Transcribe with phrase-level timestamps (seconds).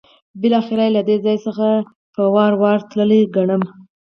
[0.41, 1.67] بالاخره یې له دې ځای څخه
[2.15, 3.61] په وار وار تللی ګڼم.